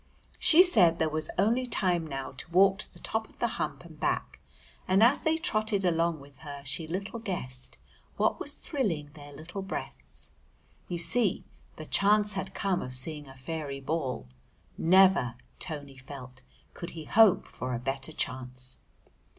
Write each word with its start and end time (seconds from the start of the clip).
She 0.39 0.63
said 0.63 0.97
there 0.97 1.11
was 1.11 1.29
only 1.37 1.67
time 1.67 2.07
now 2.07 2.31
to 2.37 2.49
walk 2.49 2.79
to 2.79 2.91
the 2.91 2.97
top 2.97 3.29
of 3.29 3.37
the 3.37 3.47
Hump 3.59 3.85
and 3.85 3.99
back, 3.99 4.39
and 4.87 5.03
as 5.03 5.21
they 5.21 5.37
trotted 5.37 5.85
along 5.85 6.19
with 6.19 6.39
her 6.39 6.63
she 6.65 6.87
little 6.87 7.19
guessed 7.19 7.77
what 8.17 8.39
was 8.39 8.55
thrilling 8.55 9.11
their 9.13 9.31
little 9.31 9.61
breasts. 9.61 10.31
You 10.87 10.97
see 10.97 11.43
the 11.75 11.85
chance 11.85 12.33
had 12.33 12.55
come 12.55 12.81
of 12.81 12.95
seeing 12.95 13.27
a 13.29 13.35
fairy 13.37 13.79
ball. 13.79 14.25
Never, 14.75 15.35
Tony 15.59 15.97
felt, 15.97 16.41
could 16.73 16.89
he 16.97 17.03
hope 17.03 17.45
for 17.45 17.75
a 17.75 17.79
better 17.79 18.11
chance. 18.11 18.77